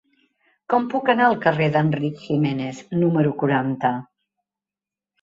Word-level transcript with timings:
Com 0.73 0.87
puc 0.93 1.11
anar 1.15 1.27
al 1.33 1.37
carrer 1.43 1.69
d'Enric 1.77 2.25
Giménez 2.25 2.83
número 3.05 3.37
quaranta? 3.45 3.97